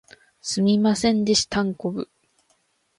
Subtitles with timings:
[0.41, 2.09] すみませんでしたんこぶ